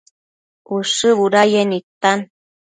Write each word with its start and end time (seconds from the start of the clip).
Ushë 0.77 1.09
budayec 1.19 1.69
nidtan 1.71 2.19